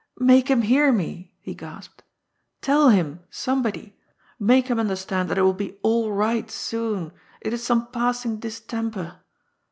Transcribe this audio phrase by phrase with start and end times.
[0.17, 2.01] "Make him hear me!" he gasped.
[2.61, 3.95] Tell him, somebody—
[4.41, 7.11] ^make him understand that it will be all right goon!
[7.39, 9.19] It is some passing distemper.